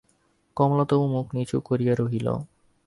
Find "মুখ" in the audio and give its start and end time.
1.13-1.27